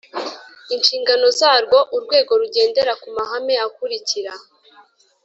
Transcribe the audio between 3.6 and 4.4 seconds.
akurikira